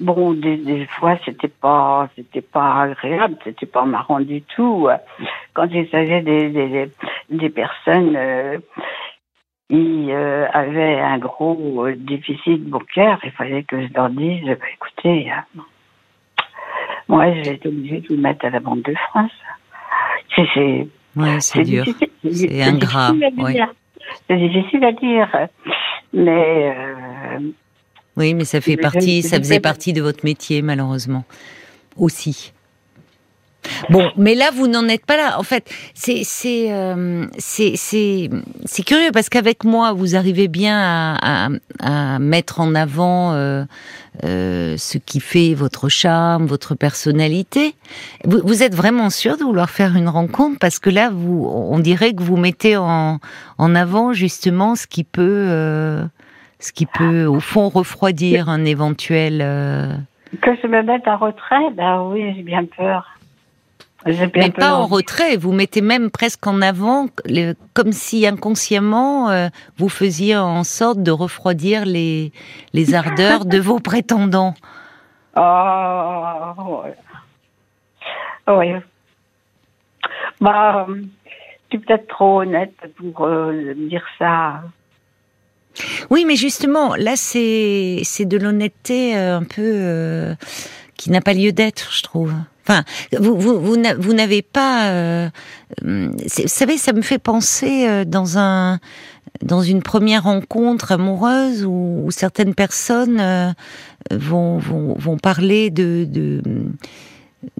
bon, 0.00 0.32
des, 0.32 0.56
des 0.56 0.86
fois, 0.86 1.16
c'était 1.24 1.48
pas, 1.48 2.08
c'était 2.16 2.40
pas 2.40 2.82
agréable, 2.82 3.36
c'était 3.44 3.66
pas 3.66 3.84
marrant 3.84 4.20
du 4.20 4.42
tout. 4.42 4.88
Quand 5.54 5.68
il 5.70 5.88
s'agissait 5.90 6.22
des, 6.22 6.90
des, 7.30 7.50
personnes 7.50 8.14
euh, 8.16 8.58
qui 9.70 10.08
euh, 10.10 10.46
avaient 10.52 10.98
un 11.00 11.18
gros 11.18 11.86
euh, 11.86 11.94
déficit 11.96 12.64
bancaire, 12.64 13.18
il 13.24 13.30
fallait 13.32 13.62
que 13.62 13.80
je 13.86 13.92
leur 13.94 14.10
dise, 14.10 14.44
bah, 14.44 14.66
écoutez, 14.74 15.30
euh, 15.30 15.60
moi, 17.08 17.32
j'ai 17.32 17.52
été 17.52 17.68
obligée 17.68 18.00
de 18.00 18.08
vous 18.08 18.20
mettre 18.20 18.44
à 18.44 18.50
la 18.50 18.60
Banque 18.60 18.82
de 18.82 18.94
France. 18.94 19.32
C'est, 20.34 20.46
c'est, 20.54 20.88
Ouais, 21.16 21.40
c'est 21.40 21.62
dur. 21.64 21.84
C'est 22.30 22.62
ingrat, 22.62 23.12
C'est 24.26 24.36
difficile 24.36 24.84
à 24.84 24.92
dire. 24.92 25.48
Mais 26.12 26.74
euh, 26.76 27.38
Oui, 28.16 28.34
mais 28.34 28.44
ça 28.44 28.60
fait 28.60 28.76
partie, 28.76 29.22
ça 29.22 29.38
faisait 29.38 29.60
partie 29.60 29.92
de 29.92 30.02
votre 30.02 30.24
métier, 30.24 30.62
malheureusement. 30.62 31.24
Aussi. 31.96 32.52
Bon, 33.90 34.10
mais 34.16 34.34
là, 34.34 34.50
vous 34.54 34.66
n'en 34.66 34.86
êtes 34.88 35.04
pas 35.06 35.16
là. 35.16 35.38
En 35.38 35.42
fait, 35.42 35.70
c'est 35.94 36.22
c'est 36.24 36.72
euh, 36.72 37.26
c'est 37.38 38.82
curieux 38.84 39.10
parce 39.12 39.28
qu'avec 39.28 39.64
moi, 39.64 39.92
vous 39.92 40.16
arrivez 40.16 40.48
bien 40.48 40.76
à, 40.78 41.46
à, 41.46 42.14
à 42.14 42.18
mettre 42.18 42.60
en 42.60 42.74
avant 42.74 43.32
euh, 43.32 43.64
euh, 44.24 44.76
ce 44.76 44.98
qui 44.98 45.20
fait 45.20 45.54
votre 45.54 45.88
charme, 45.88 46.46
votre 46.46 46.74
personnalité. 46.74 47.74
Vous, 48.24 48.40
vous 48.44 48.62
êtes 48.62 48.74
vraiment 48.74 49.10
sûr 49.10 49.36
de 49.36 49.44
vouloir 49.44 49.70
faire 49.70 49.96
une 49.96 50.08
rencontre 50.08 50.58
parce 50.58 50.78
que 50.78 50.90
là, 50.90 51.10
vous, 51.12 51.46
on 51.48 51.78
dirait 51.78 52.12
que 52.14 52.22
vous 52.22 52.36
mettez 52.36 52.76
en 52.76 53.18
en 53.58 53.74
avant 53.74 54.12
justement 54.12 54.74
ce 54.76 54.86
qui 54.86 55.04
peut 55.04 55.46
euh, 55.48 56.04
ce 56.60 56.72
qui 56.72 56.86
peut 56.86 57.24
au 57.26 57.40
fond 57.40 57.68
refroidir 57.68 58.48
un 58.48 58.64
éventuel. 58.64 59.40
euh, 59.42 59.92
que 60.42 60.50
je 60.62 60.66
me 60.66 60.82
mette 60.82 61.06
en 61.08 61.16
retrait, 61.16 61.70
ben 61.76 62.02
oui, 62.10 62.34
j'ai 62.36 62.42
bien 62.42 62.64
peur. 62.64 63.17
Mais 64.34 64.50
pas 64.50 64.74
en 64.74 64.86
retrait, 64.86 65.36
vous 65.36 65.52
mettez 65.52 65.80
même 65.80 66.10
presque 66.10 66.46
en 66.46 66.62
avant, 66.62 67.06
comme 67.74 67.92
si 67.92 68.26
inconsciemment 68.26 69.30
euh, 69.30 69.48
vous 69.76 69.88
faisiez 69.88 70.36
en 70.36 70.64
sorte 70.64 71.02
de 71.02 71.10
refroidir 71.10 71.84
les, 71.84 72.32
les 72.72 72.94
ardeurs 72.94 73.44
de 73.44 73.58
vos 73.58 73.80
prétendants. 73.80 74.54
Oh, 75.36 76.82
ouais. 76.84 76.94
Oui. 78.48 78.80
Bah, 80.40 80.86
euh, 80.88 81.02
je 81.70 81.76
suis 81.76 81.84
peut-être 81.84 82.08
trop 82.08 82.40
honnête 82.40 82.74
pour 82.96 83.26
euh, 83.26 83.74
dire 83.74 84.04
ça. 84.18 84.62
Oui, 86.10 86.24
mais 86.26 86.36
justement, 86.36 86.94
là, 86.94 87.14
c'est 87.16 88.00
c'est 88.04 88.24
de 88.24 88.38
l'honnêteté 88.38 89.16
euh, 89.16 89.38
un 89.38 89.44
peu 89.44 89.62
euh, 89.62 90.34
qui 90.96 91.10
n'a 91.10 91.20
pas 91.20 91.34
lieu 91.34 91.52
d'être, 91.52 91.92
je 91.92 92.02
trouve. 92.02 92.32
Enfin, 92.68 92.84
vous 93.18 93.38
vous 93.38 93.58
vous, 93.60 93.76
n'a- 93.78 93.94
vous 93.94 94.12
n'avez 94.12 94.42
pas. 94.42 94.90
euh, 94.90 95.30
hum, 95.84 96.14
vous 96.16 96.42
savez, 96.46 96.76
ça 96.76 96.92
me 96.92 97.00
fait 97.02 97.18
penser 97.18 97.86
euh, 97.88 98.04
dans 98.04 98.36
un 98.38 98.78
dans 99.42 99.62
une 99.62 99.82
première 99.82 100.24
rencontre 100.24 100.92
amoureuse 100.92 101.64
où, 101.64 102.02
où 102.04 102.10
certaines 102.10 102.54
personnes 102.54 103.20
euh, 103.20 103.50
vont, 104.10 104.58
vont 104.58 104.94
vont 104.98 105.16
parler 105.16 105.70
de 105.70 106.06
de 106.08 106.42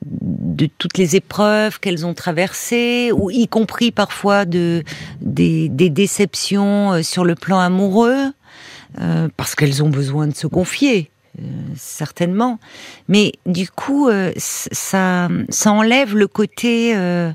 de 0.02 0.66
toutes 0.78 0.98
les 0.98 1.14
épreuves 1.16 1.78
qu'elles 1.78 2.04
ont 2.04 2.14
traversées, 2.14 3.10
ou 3.14 3.30
y 3.30 3.46
compris 3.48 3.92
parfois 3.92 4.44
de 4.44 4.82
des, 5.20 5.68
des 5.68 5.88
déceptions 5.88 6.92
euh, 6.94 7.02
sur 7.02 7.24
le 7.24 7.34
plan 7.36 7.60
amoureux, 7.60 8.32
euh, 9.00 9.28
parce 9.36 9.54
qu'elles 9.54 9.82
ont 9.82 9.88
besoin 9.88 10.26
de 10.26 10.34
se 10.34 10.48
confier, 10.48 11.10
certainement. 11.76 12.59
Mais 13.09 13.33
du 13.47 13.68
coup, 13.71 14.09
euh, 14.09 14.33
ça, 14.37 15.28
ça 15.49 15.73
enlève 15.73 16.16
le 16.16 16.26
côté 16.26 16.95
euh, 16.97 17.33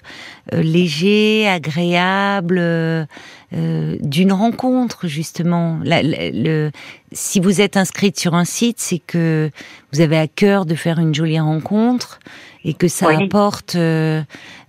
euh, 0.54 0.62
léger, 0.62 1.48
agréable 1.48 2.58
euh, 2.60 3.06
euh, 3.54 3.96
d'une 4.02 4.34
rencontre, 4.34 5.08
justement. 5.08 5.80
La- 5.84 6.04
la- 6.04 6.32
le, 6.32 6.72
si 7.12 7.40
vous 7.40 7.62
êtes 7.62 7.78
inscrite 7.78 8.20
sur 8.20 8.34
un 8.36 8.46
site, 8.46 8.80
c'est 8.80 9.00
que 9.00 9.50
vous 9.92 10.02
avez 10.02 10.18
à 10.18 10.28
cœur 10.28 10.66
de 10.66 10.76
faire 10.76 11.00
une 11.00 11.14
jolie 11.14 11.40
rencontre 11.40 12.20
et 12.66 12.74
que 12.74 12.88
ça 12.88 13.08
Oui. 13.08 13.24
apporte 13.26 13.76
euh, 13.76 14.22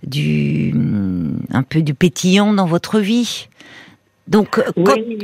du 0.05 0.73
un 1.51 1.63
peu 1.63 1.81
du 1.81 1.93
pétillant 1.93 2.53
dans 2.53 2.65
votre 2.67 2.99
vie. 2.99 3.47
Donc 4.27 4.57
euh, 4.57 4.63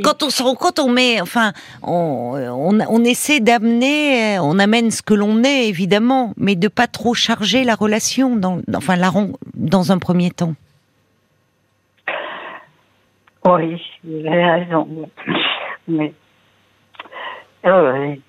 quand, 0.04 0.22
on 0.22 0.30
se 0.30 0.42
rend 0.42 0.54
compte, 0.54 0.78
on 0.78 0.88
met, 0.88 1.20
enfin, 1.20 1.52
on, 1.82 2.34
on, 2.36 2.78
on 2.88 3.04
essaie 3.04 3.40
d'amener, 3.40 4.36
euh, 4.36 4.42
on 4.42 4.58
amène 4.60 4.90
ce 4.92 5.02
que 5.02 5.14
l'on 5.14 5.42
est 5.42 5.68
évidemment, 5.68 6.34
mais 6.36 6.54
de 6.54 6.68
pas 6.68 6.86
trop 6.86 7.12
charger 7.12 7.64
la 7.64 7.74
relation, 7.74 8.36
dans, 8.36 8.60
enfin 8.74 8.96
la 8.96 9.10
dans 9.54 9.90
un 9.90 9.98
premier 9.98 10.30
temps. 10.30 10.54
Oui, 13.44 13.80
vous 14.04 14.26
avez 14.26 14.44
raison. 14.44 14.88
Mais. 15.88 16.14
euh, 17.66 17.98
oui. 17.98 18.20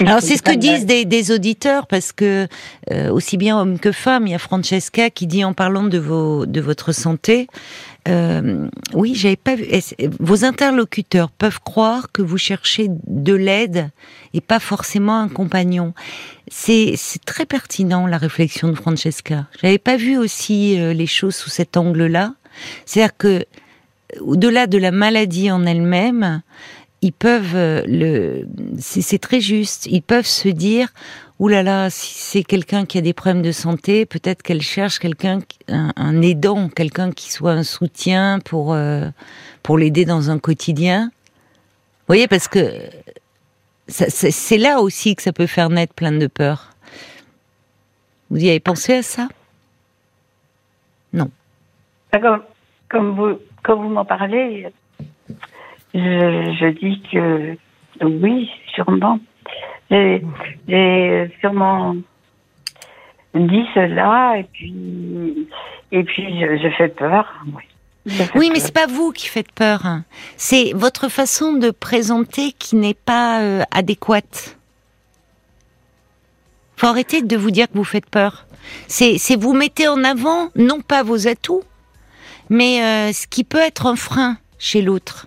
Alors 0.00 0.20
c'est 0.20 0.36
ce 0.36 0.42
que 0.42 0.54
disent 0.56 0.86
des, 0.86 1.04
des 1.04 1.30
auditeurs 1.30 1.86
parce 1.86 2.12
que 2.12 2.46
euh, 2.90 3.10
aussi 3.10 3.36
bien 3.36 3.60
hommes 3.60 3.78
que 3.78 3.92
femmes, 3.92 4.26
il 4.26 4.30
y 4.30 4.34
a 4.34 4.38
Francesca 4.38 5.10
qui 5.10 5.26
dit 5.26 5.44
en 5.44 5.52
parlant 5.52 5.84
de 5.84 5.98
vos 5.98 6.46
de 6.46 6.60
votre 6.60 6.92
santé, 6.92 7.48
euh, 8.08 8.68
oui 8.94 9.14
j'avais 9.14 9.36
pas 9.36 9.54
vu. 9.54 9.66
Vos 10.18 10.44
interlocuteurs 10.44 11.30
peuvent 11.30 11.60
croire 11.60 12.10
que 12.12 12.22
vous 12.22 12.38
cherchez 12.38 12.88
de 13.06 13.34
l'aide 13.34 13.90
et 14.34 14.40
pas 14.40 14.60
forcément 14.60 15.18
un 15.18 15.28
compagnon? 15.28 15.94
C'est 16.48 16.96
très 17.26 17.46
pertinent 17.46 18.06
la 18.06 18.18
réflexion 18.18 18.68
de 18.68 18.74
Francesca. 18.74 19.46
J'avais 19.60 19.78
pas 19.78 19.96
vu 19.96 20.16
aussi 20.18 20.80
euh, 20.80 20.92
les 20.92 21.06
choses 21.06 21.36
sous 21.36 21.50
cet 21.50 21.76
angle-là. 21.76 22.34
C'est-à-dire 22.86 23.16
que 23.16 23.44
au-delà 24.20 24.66
de 24.66 24.78
la 24.78 24.90
maladie 24.90 25.50
en 25.50 25.64
elle-même, 25.66 26.42
ils 27.02 27.12
peuvent 27.12 27.54
euh, 27.54 27.82
le 27.86 28.46
c'est 28.78 29.18
très 29.18 29.40
juste 29.40 29.86
ils 29.86 30.02
peuvent 30.02 30.26
se 30.26 30.48
dire 30.48 30.88
Ouh 31.40 31.48
là 31.48 31.62
là 31.62 31.88
si 31.88 32.12
c'est 32.18 32.44
quelqu'un 32.44 32.84
qui 32.84 32.98
a 32.98 33.00
des 33.00 33.14
problèmes 33.14 33.40
de 33.40 33.50
santé 33.50 34.04
peut-être 34.04 34.42
qu'elle 34.42 34.60
cherche 34.60 34.98
quelqu'un 34.98 35.38
un, 35.68 35.90
un 35.96 36.20
aidant 36.20 36.68
quelqu'un 36.68 37.12
qui 37.12 37.32
soit 37.32 37.52
un 37.52 37.62
soutien 37.62 38.40
pour 38.44 38.74
euh, 38.74 39.08
pour 39.62 39.78
l'aider 39.78 40.04
dans 40.04 40.30
un 40.30 40.38
quotidien. 40.38 41.10
Vous 42.00 42.08
voyez 42.08 42.28
parce 42.28 42.46
que 42.46 42.60
c'est 43.88 44.58
là 44.58 44.80
aussi 44.80 45.16
que 45.16 45.22
ça 45.22 45.32
peut 45.32 45.46
faire 45.46 45.70
naître 45.70 45.94
plein 45.94 46.12
de 46.12 46.26
peurs. 46.26 46.74
Vous 48.30 48.36
y 48.36 48.48
avez 48.50 48.60
pensé 48.60 48.94
à 48.94 49.02
ça? 49.02 49.26
Comme, 52.12 52.42
comme 52.88 53.10
vous, 53.14 53.38
vous 53.66 53.88
m'en 53.88 54.04
parlez, 54.04 54.68
je 55.94 56.70
dis 56.80 57.02
que 57.10 57.56
oui, 58.04 58.50
sûrement. 58.74 59.18
J'ai 59.90 61.30
sûrement 61.40 61.96
dit 63.34 63.64
cela 63.74 64.38
et 64.38 64.44
puis 64.44 65.48
et 65.92 66.04
puis 66.04 66.40
je, 66.40 66.56
je 66.62 66.68
fais 66.76 66.88
peur. 66.88 67.26
Oui, 67.46 67.64
Oui, 68.34 68.50
mais 68.52 68.60
c'est 68.60 68.72
pas 68.74 68.86
vous 68.86 69.10
qui 69.12 69.26
faites 69.28 69.50
peur. 69.52 69.84
hein. 69.86 70.04
C'est 70.36 70.72
votre 70.74 71.08
façon 71.08 71.54
de 71.54 71.70
présenter 71.70 72.52
qui 72.52 72.76
n'est 72.76 72.94
pas 72.94 73.40
euh, 73.42 73.62
adéquate. 73.72 74.56
Faut 76.76 76.86
arrêter 76.86 77.22
de 77.22 77.36
vous 77.36 77.50
dire 77.50 77.68
que 77.68 77.74
vous 77.76 77.84
faites 77.84 78.08
peur. 78.08 78.46
C'est, 78.86 79.18
c'est 79.18 79.36
vous 79.36 79.52
mettez 79.52 79.88
en 79.88 80.02
avant 80.04 80.48
non 80.56 80.80
pas 80.80 81.02
vos 81.02 81.26
atouts, 81.28 81.62
mais 82.48 82.82
euh, 82.82 83.12
ce 83.12 83.26
qui 83.26 83.44
peut 83.44 83.58
être 83.60 83.86
un 83.86 83.96
frein 83.96 84.38
chez 84.58 84.80
l'autre. 84.82 85.26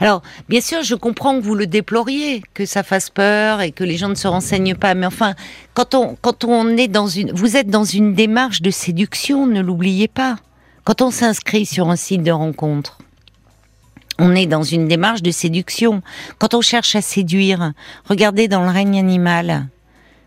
Alors, 0.00 0.22
bien 0.48 0.60
sûr, 0.60 0.82
je 0.82 0.94
comprends 0.94 1.38
que 1.38 1.44
vous 1.44 1.54
le 1.54 1.66
déploriez, 1.66 2.42
que 2.54 2.66
ça 2.66 2.82
fasse 2.82 3.10
peur 3.10 3.60
et 3.60 3.72
que 3.72 3.84
les 3.84 3.96
gens 3.96 4.08
ne 4.08 4.14
se 4.14 4.28
renseignent 4.28 4.74
pas. 4.74 4.94
Mais 4.94 5.06
enfin, 5.06 5.34
quand 5.74 5.94
on, 5.94 6.68
est 6.76 6.88
dans 6.88 7.06
une, 7.06 7.32
vous 7.32 7.56
êtes 7.56 7.68
dans 7.68 7.84
une 7.84 8.14
démarche 8.14 8.62
de 8.62 8.70
séduction, 8.70 9.46
ne 9.46 9.60
l'oubliez 9.60 10.08
pas. 10.08 10.36
Quand 10.84 11.02
on 11.02 11.10
s'inscrit 11.10 11.66
sur 11.66 11.90
un 11.90 11.96
site 11.96 12.22
de 12.22 12.32
rencontre, 12.32 12.98
on 14.18 14.34
est 14.34 14.46
dans 14.46 14.62
une 14.62 14.88
démarche 14.88 15.22
de 15.22 15.30
séduction. 15.30 16.02
Quand 16.38 16.54
on 16.54 16.60
cherche 16.60 16.94
à 16.96 17.02
séduire, 17.02 17.72
regardez 18.08 18.48
dans 18.48 18.62
le 18.62 18.70
règne 18.70 18.98
animal. 18.98 19.66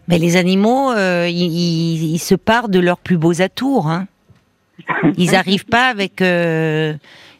Mais 0.07 0.19
les 0.19 0.35
animaux, 0.35 0.91
euh, 0.91 1.27
ils, 1.29 2.19
se 2.19 2.35
partent 2.35 2.71
de 2.71 2.79
leurs 2.79 2.99
plus 2.99 3.17
beaux 3.17 3.41
atours. 3.41 3.87
Hein. 3.87 4.07
Ils 5.17 5.31
n'arrivent 5.31 5.65
pas 5.65 5.87
avec 5.87 6.21
euh, 6.21 6.93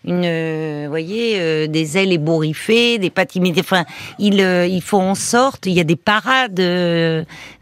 une, 0.06 0.24
euh, 0.26 0.86
voyez, 0.88 1.40
euh, 1.40 1.68
des 1.68 1.98
ailes 1.98 2.12
ébouriffées, 2.12 3.00
des 3.00 3.10
pattes 3.10 3.36
Enfin, 3.60 3.86
ils, 4.20 4.40
euh, 4.40 4.80
en 4.94 5.16
sorte. 5.16 5.66
Il 5.66 5.74
y 5.74 5.80
a 5.80 5.84
des 5.84 5.96
parades 5.96 6.62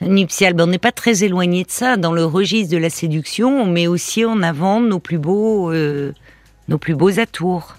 nuptiales. 0.01 0.53
Ben, 0.53 0.65
on 0.65 0.67
n'est 0.67 0.77
pas 0.77 0.91
très 0.91 1.23
éloigné 1.23 1.63
de 1.63 1.71
ça. 1.71 1.97
Dans 1.97 2.11
le 2.11 2.25
registre 2.25 2.71
de 2.71 2.77
la 2.77 2.89
séduction, 2.89 3.61
on 3.61 3.65
met 3.65 3.87
aussi 3.87 4.25
en 4.25 4.43
avant 4.43 4.81
nos 4.81 4.99
plus 4.99 5.17
beaux, 5.17 5.73
nos 5.73 6.77
plus 6.77 6.95
beaux 6.95 7.19
atours. 7.19 7.75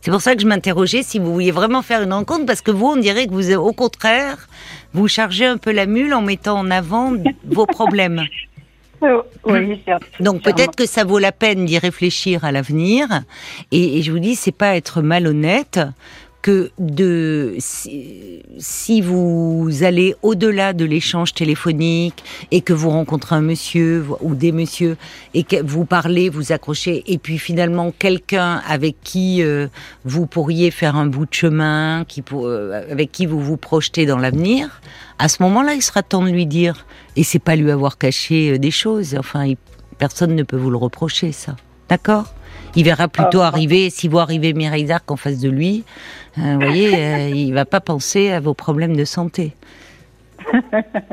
C'est 0.00 0.10
pour 0.10 0.22
ça 0.22 0.34
que 0.34 0.40
je 0.40 0.46
m'interrogeais 0.46 1.02
si 1.02 1.18
vous 1.18 1.32
vouliez 1.32 1.50
vraiment 1.50 1.82
faire 1.82 2.02
une 2.02 2.12
rencontre, 2.12 2.46
parce 2.46 2.62
que 2.62 2.70
vous, 2.70 2.86
on 2.86 2.96
dirait 2.96 3.26
que 3.26 3.32
vous, 3.32 3.52
au 3.54 3.72
contraire, 3.72 4.48
vous 4.94 5.08
chargez 5.08 5.44
un 5.44 5.58
peu 5.58 5.72
la 5.72 5.86
mule 5.86 6.14
en 6.14 6.22
mettant 6.22 6.58
en 6.58 6.70
avant 6.70 7.12
vos 7.44 7.66
problèmes. 7.66 8.22
Oh, 9.00 9.22
oui, 9.44 9.80
Donc 10.20 10.42
peut-être 10.42 10.74
que 10.74 10.86
ça 10.86 11.04
vaut 11.04 11.18
la 11.18 11.32
peine 11.32 11.66
d'y 11.66 11.78
réfléchir 11.78 12.44
à 12.44 12.52
l'avenir. 12.52 13.06
Et, 13.70 14.02
je 14.02 14.10
vous 14.10 14.18
dis, 14.18 14.34
c'est 14.34 14.52
pas 14.52 14.76
être 14.76 15.02
malhonnête 15.02 15.80
que 16.42 16.70
de 16.78 17.56
si, 17.58 19.00
vous 19.00 19.68
allez 19.82 20.14
au-delà 20.22 20.72
de 20.72 20.84
l'échange 20.84 21.34
téléphonique 21.34 22.22
et 22.50 22.60
que 22.60 22.72
vous 22.72 22.90
rencontrez 22.90 23.36
un 23.36 23.40
monsieur 23.40 24.04
ou 24.20 24.34
des 24.34 24.52
messieurs 24.52 24.96
et 25.34 25.42
que 25.42 25.62
vous 25.62 25.84
parlez, 25.84 26.28
vous 26.28 26.52
accrochez 26.52 27.02
et 27.06 27.18
puis 27.18 27.38
finalement 27.38 27.92
quelqu'un 27.96 28.62
avec 28.66 28.96
qui 29.02 29.42
euh, 29.42 29.68
vous 30.04 30.26
pourriez 30.26 30.70
faire 30.70 30.96
un 30.96 31.06
bout 31.06 31.26
de 31.26 31.34
chemin, 31.34 32.04
qui 32.06 32.22
euh, 32.32 32.90
avec 32.90 33.12
qui 33.12 33.26
vous 33.26 33.40
vous 33.40 33.56
projetez 33.56 34.06
dans 34.06 34.18
l'avenir, 34.18 34.80
à 35.18 35.28
ce 35.28 35.42
moment-là, 35.42 35.74
il 35.74 35.82
sera 35.82 36.02
temps 36.02 36.22
de 36.22 36.30
lui 36.30 36.46
dire 36.46 36.86
et 37.16 37.24
c'est 37.24 37.40
pas 37.40 37.56
lui 37.56 37.70
avoir 37.70 37.98
caché 37.98 38.52
euh, 38.52 38.58
des 38.58 38.70
choses. 38.70 39.16
Enfin, 39.18 39.52
personne 39.98 40.34
ne 40.34 40.42
peut 40.44 40.56
vous 40.56 40.70
le 40.70 40.76
reprocher, 40.76 41.32
ça. 41.32 41.56
D'accord? 41.88 42.32
Il 42.76 42.84
verra 42.84 43.08
plutôt 43.08 43.40
ah. 43.40 43.48
arriver, 43.48 43.90
si 43.90 44.08
vous 44.08 44.18
arrivez 44.18 44.52
Mireille 44.52 44.84
d'Arc 44.84 45.10
en 45.10 45.16
face 45.16 45.38
de 45.38 45.48
lui, 45.48 45.84
euh, 46.38 46.54
vous 46.54 46.60
voyez, 46.60 46.94
euh, 46.94 47.28
il 47.34 47.52
va 47.52 47.64
pas 47.64 47.80
penser 47.80 48.30
à 48.30 48.40
vos 48.40 48.54
problèmes 48.54 48.96
de 48.96 49.04
santé. 49.04 49.52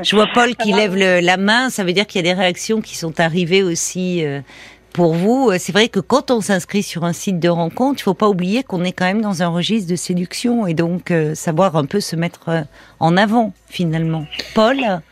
Je 0.02 0.16
vois 0.16 0.28
Paul 0.32 0.54
qui 0.56 0.72
lève 0.72 0.96
la 0.96 1.36
main, 1.36 1.68
ça 1.68 1.84
veut 1.84 1.92
dire 1.92 2.06
qu'il 2.06 2.24
y 2.24 2.28
a 2.28 2.34
des 2.34 2.38
réactions 2.38 2.80
qui 2.80 2.96
sont 2.96 3.20
arrivées 3.20 3.62
aussi 3.62 4.24
pour 4.94 5.12
vous. 5.12 5.52
C'est 5.58 5.72
vrai 5.72 5.88
que 5.88 6.00
quand 6.00 6.30
on 6.30 6.40
s'inscrit 6.40 6.82
sur 6.82 7.04
un 7.04 7.12
site 7.12 7.38
de 7.38 7.50
rencontre, 7.50 8.00
il 8.00 8.04
faut 8.04 8.14
pas 8.14 8.28
oublier 8.30 8.62
qu'on 8.62 8.82
est 8.82 8.92
quand 8.92 9.04
même 9.04 9.20
dans 9.20 9.42
un 9.42 9.48
registre 9.48 9.90
de 9.90 9.96
séduction 9.96 10.66
et 10.66 10.72
donc 10.72 11.12
savoir 11.34 11.76
un 11.76 11.84
peu 11.84 12.00
se 12.00 12.16
mettre 12.16 12.64
en 12.98 13.16
avant 13.18 13.52
finalement. 13.68 14.24
Paul? 14.54 15.02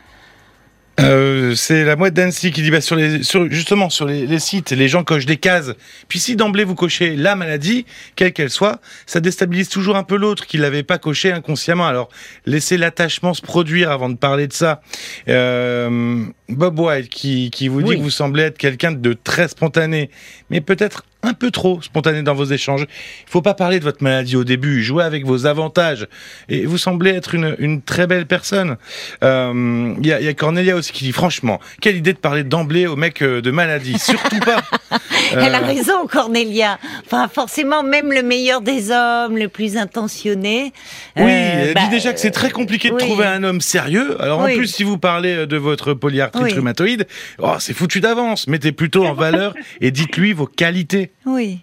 Euh, 1.01 1.55
c'est 1.55 1.83
la 1.83 1.95
mouette 1.95 2.13
d'Annecy 2.13 2.51
qui 2.51 2.61
dit 2.61 2.71
bah, 2.71 2.79
sur 2.79 2.95
les, 2.95 3.23
sur, 3.23 3.51
justement 3.51 3.89
sur 3.89 4.05
les, 4.05 4.25
les, 4.25 4.39
sites, 4.39 4.71
les 4.71 4.87
gens 4.87 5.03
cochent 5.03 5.25
des 5.25 5.37
cases. 5.37 5.73
Puis 6.07 6.19
si 6.19 6.35
d'emblée 6.35 6.63
vous 6.63 6.75
cochez 6.75 7.15
la 7.15 7.35
maladie, 7.35 7.85
quelle 8.15 8.31
qu'elle 8.31 8.49
soit, 8.49 8.79
ça 9.05 9.19
déstabilise 9.19 9.67
toujours 9.67 9.97
un 9.97 10.03
peu 10.03 10.15
l'autre 10.15 10.45
qui 10.45 10.57
l'avait 10.57 10.83
pas 10.83 10.97
coché 10.97 11.31
inconsciemment. 11.31 11.85
Alors 11.85 12.09
laissez 12.45 12.77
l'attachement 12.77 13.33
se 13.33 13.41
produire 13.41 13.91
avant 13.91 14.09
de 14.09 14.15
parler 14.15 14.47
de 14.47 14.53
ça. 14.53 14.81
Euh, 15.27 16.23
Bob 16.47 16.79
White 16.79 17.09
qui, 17.09 17.49
qui 17.51 17.67
vous 17.67 17.81
dit 17.81 17.95
que 17.97 18.01
vous 18.01 18.09
semblez 18.09 18.43
être 18.43 18.57
quelqu'un 18.57 18.91
de 18.91 19.13
très 19.13 19.47
spontané, 19.47 20.09
mais 20.49 20.61
peut-être 20.61 21.03
un 21.25 21.33
peu 21.33 21.51
trop 21.51 21.81
spontané 21.81 22.21
dans 22.21 22.33
vos 22.33 22.45
échanges. 22.45 22.81
Il 22.81 23.29
faut 23.29 23.41
pas 23.41 23.53
parler 23.53 23.79
de 23.79 23.83
votre 23.83 24.03
maladie 24.03 24.35
au 24.35 24.43
début, 24.43 24.83
jouez 24.83 25.03
avec 25.03 25.25
vos 25.25 25.45
avantages. 25.45 26.07
Et 26.49 26.65
vous 26.65 26.77
semblez 26.77 27.11
être 27.11 27.35
une, 27.35 27.55
une 27.59 27.81
très 27.81 28.07
belle 28.07 28.25
personne. 28.25 28.77
Euh, 29.23 29.93
il 29.99 30.07
y, 30.07 30.13
a, 30.13 30.21
y, 30.21 30.27
a, 30.27 30.33
Cornelia 30.33 30.75
aussi 30.75 30.91
qui 30.91 31.03
dit 31.03 31.11
franchement, 31.11 31.59
quelle 31.81 31.95
idée 31.95 32.13
de 32.13 32.17
parler 32.17 32.43
d'emblée 32.43 32.87
au 32.87 32.95
mec 32.95 33.21
euh, 33.21 33.41
de 33.41 33.51
maladie. 33.51 33.97
Surtout 33.99 34.39
pas. 34.39 34.61
Elle 35.31 35.55
a 35.55 35.61
euh, 35.61 35.65
raison, 35.65 36.07
Cornelia. 36.07 36.77
Enfin, 37.05 37.27
forcément, 37.27 37.83
même 37.83 38.11
le 38.11 38.23
meilleur 38.23 38.61
des 38.61 38.91
hommes, 38.91 39.37
le 39.37 39.47
plus 39.47 39.77
intentionné. 39.77 40.71
Oui, 41.15 41.31
elle 41.31 41.67
dit 41.69 41.73
bah, 41.73 41.87
déjà 41.89 42.13
que 42.13 42.19
c'est 42.19 42.31
très 42.31 42.51
compliqué 42.51 42.89
de 42.89 42.97
trouver 42.97 43.25
un 43.25 43.43
homme 43.43 43.61
sérieux. 43.61 44.21
Alors 44.21 44.39
en 44.39 44.45
plus, 44.45 44.67
si 44.67 44.83
vous 44.83 44.97
parlez 44.97 45.47
de 45.47 45.57
votre 45.57 45.93
polyarthrite 45.93 46.53
rhumatoïde, 46.53 47.07
oh, 47.39 47.55
c'est 47.59 47.73
foutu 47.73 47.99
d'avance. 48.01 48.47
Mettez 48.47 48.71
plutôt 48.71 49.05
en 49.05 49.13
valeur 49.13 49.55
et 49.81 49.91
dites-lui 49.91 50.33
vos 50.33 50.47
qualités. 50.47 51.11
Oui. 51.25 51.61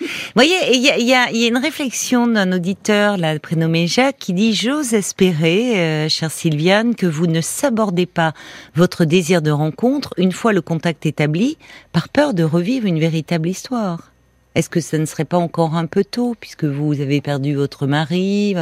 Vous 0.00 0.06
voyez, 0.34 0.54
il 0.74 1.06
y 1.06 1.14
a, 1.14 1.48
une 1.48 1.56
réflexion 1.56 2.28
d'un 2.28 2.52
auditeur, 2.52 3.16
là, 3.16 3.36
prénommé 3.40 3.88
Jacques, 3.88 4.18
qui 4.18 4.32
dit 4.32 4.54
J'ose 4.54 4.94
espérer, 4.94 5.80
euh, 5.80 6.08
chère 6.08 6.30
Sylviane, 6.30 6.94
que 6.94 7.06
vous 7.06 7.26
ne 7.26 7.40
sabordez 7.40 8.06
pas 8.06 8.32
votre 8.76 9.04
désir 9.04 9.42
de 9.42 9.50
rencontre 9.50 10.14
une 10.16 10.30
fois 10.30 10.52
le 10.52 10.60
contact 10.60 11.04
établi, 11.04 11.58
par 11.92 12.08
peur 12.08 12.32
de 12.32 12.44
revivre 12.44 12.86
une 12.86 13.00
véritable 13.00 13.48
histoire. 13.48 14.12
Est-ce 14.54 14.70
que 14.70 14.80
ça 14.80 14.98
ne 14.98 15.04
serait 15.04 15.24
pas 15.24 15.36
encore 15.36 15.74
un 15.74 15.86
peu 15.86 16.04
tôt, 16.04 16.36
puisque 16.38 16.64
vous 16.64 17.00
avez 17.00 17.20
perdu 17.20 17.54
votre 17.54 17.86
mari? 17.86 18.54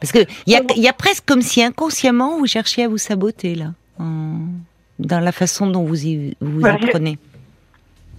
Parce 0.00 0.12
que 0.12 0.20
il 0.46 0.52
y 0.76 0.88
a, 0.88 0.92
presque 0.92 1.24
comme 1.24 1.42
si 1.42 1.62
inconsciemment 1.62 2.38
vous 2.38 2.46
cherchiez 2.46 2.84
à 2.84 2.88
vous 2.88 2.98
saboter 2.98 3.54
là, 3.54 3.72
dans 3.98 5.20
la 5.20 5.32
fason 5.32 5.66
dont 5.66 5.84
vous 5.84 6.04
y, 6.06 6.36
vous, 6.40 6.64
apprenez. 6.64 7.18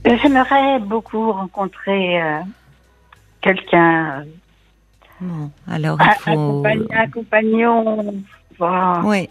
J'aimerais 0.06 0.80
beaucoup 0.80 1.32
rencontrer 1.32 2.22
euh, 2.22 2.40
quelqu'un. 3.42 4.26
Bon, 5.20 5.52
alors 5.68 5.98
il 6.00 6.22
faut. 6.22 6.64
Un, 6.66 7.10
compagnon. 7.10 8.14
Oui. 9.04 9.30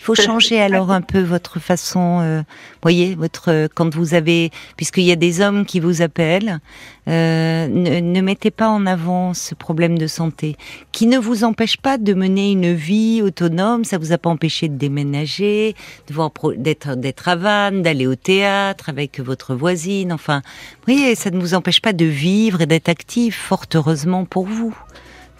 Il 0.00 0.04
faut 0.04 0.14
changer 0.14 0.58
alors 0.58 0.92
un 0.92 1.02
peu 1.02 1.20
votre 1.20 1.60
façon, 1.60 2.20
euh, 2.22 2.42
voyez, 2.82 3.14
votre 3.14 3.68
quand 3.74 3.94
vous 3.94 4.14
avez, 4.14 4.50
puisqu'il 4.78 5.04
y 5.04 5.12
a 5.12 5.16
des 5.16 5.42
hommes 5.42 5.66
qui 5.66 5.78
vous 5.78 6.00
appellent, 6.00 6.60
euh, 7.06 7.68
ne, 7.68 8.20
mettez 8.22 8.50
pas 8.50 8.70
en 8.70 8.86
avant 8.86 9.34
ce 9.34 9.54
problème 9.54 9.98
de 9.98 10.06
santé, 10.06 10.56
qui 10.90 11.06
ne 11.06 11.18
vous 11.18 11.44
empêche 11.44 11.76
pas 11.76 11.98
de 11.98 12.14
mener 12.14 12.50
une 12.50 12.72
vie 12.72 13.20
autonome. 13.20 13.84
Ça 13.84 13.98
vous 13.98 14.12
a 14.12 14.18
pas 14.18 14.30
empêché 14.30 14.68
de 14.68 14.76
déménager, 14.78 15.76
de 16.08 16.14
voir 16.14 16.30
d'être 16.56 16.94
d'être 16.94 17.28
à 17.28 17.36
Vannes, 17.36 17.82
d'aller 17.82 18.06
au 18.06 18.16
théâtre 18.16 18.88
avec 18.88 19.20
votre 19.20 19.54
voisine. 19.54 20.14
Enfin, 20.14 20.40
voyez, 20.86 21.14
ça 21.14 21.30
ne 21.30 21.38
vous 21.38 21.52
empêche 21.52 21.82
pas 21.82 21.92
de 21.92 22.06
vivre 22.06 22.62
et 22.62 22.66
d'être 22.66 22.88
actif, 22.88 23.36
fort 23.36 23.66
heureusement 23.74 24.24
pour 24.24 24.46
vous. 24.46 24.74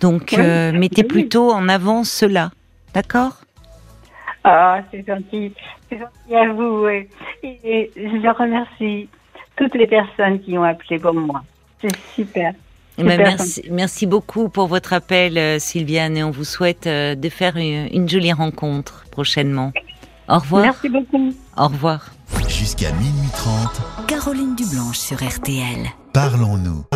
Donc, 0.02 0.34
euh, 0.34 0.70
mettez 0.72 1.02
plutôt 1.02 1.50
en 1.50 1.66
avant 1.66 2.04
cela, 2.04 2.50
d'accord? 2.92 3.40
Ah, 4.44 4.80
c'est 4.90 5.06
gentil. 5.06 5.52
C'est 5.88 5.98
gentil 5.98 6.34
à 6.34 6.52
vous. 6.52 6.86
Et, 7.42 7.90
je 7.96 8.38
remercie 8.38 9.08
toutes 9.56 9.74
les 9.74 9.86
personnes 9.86 10.40
qui 10.40 10.56
ont 10.56 10.64
appelé 10.64 10.98
comme 10.98 11.26
moi. 11.26 11.42
C'est 11.80 11.96
super. 12.14 12.52
Eh 12.98 13.02
ben, 13.02 13.18
merci, 13.18 13.62
merci 13.70 14.06
beaucoup 14.06 14.48
pour 14.50 14.66
votre 14.66 14.92
appel, 14.92 15.38
euh, 15.38 15.58
Sylviane, 15.58 16.18
et 16.18 16.24
on 16.24 16.30
vous 16.30 16.44
souhaite 16.44 16.86
euh, 16.86 17.14
de 17.14 17.28
faire 17.30 17.56
une, 17.56 18.08
jolie 18.08 18.32
rencontre 18.32 19.06
prochainement. 19.10 19.72
Au 20.28 20.38
revoir. 20.38 20.62
Merci 20.62 20.88
beaucoup. 20.90 21.32
Au 21.56 21.68
revoir. 21.68 22.10
Jusqu'à 22.48 22.92
minuit 22.92 23.30
30. 23.32 24.06
Caroline 24.06 24.54
Dublanche 24.54 24.98
sur 24.98 25.16
RTL. 25.16 25.86
Parlons-nous. 26.12 26.84